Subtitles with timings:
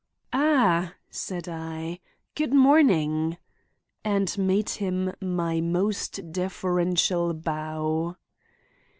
[0.33, 1.99] "Ah!" said I.
[2.33, 3.37] "Good morning!"
[4.03, 8.15] and made him my most deferential bow.